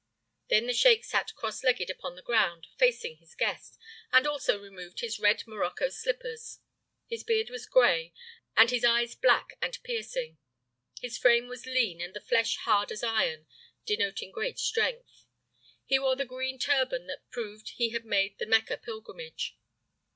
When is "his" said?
3.17-3.35, 5.01-5.19, 7.05-7.23, 8.71-8.83, 10.99-11.19